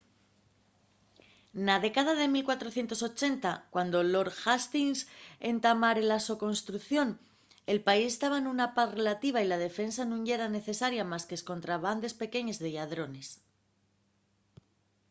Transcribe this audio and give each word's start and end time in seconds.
na 1.67 1.75
década 1.85 2.13
de 2.21 2.27
1480 2.35 3.51
cuando 3.73 3.97
lord 4.13 4.33
hastings 4.43 4.99
entamare 5.53 6.01
la 6.11 6.19
so 6.27 6.35
construcción 6.45 7.09
el 7.71 7.79
país 7.87 8.11
taba 8.21 8.39
nuna 8.45 8.67
paz 8.75 8.89
relativa 8.99 9.39
y 9.43 9.47
la 9.49 9.63
defensa 9.67 10.01
nun 10.05 10.21
yera 10.27 10.55
necesaria 10.57 11.09
más 11.11 11.23
qu’escontra 11.27 11.81
bandes 11.85 12.13
pequeñes 12.23 12.57
de 12.59 12.69
lladrones 12.75 13.27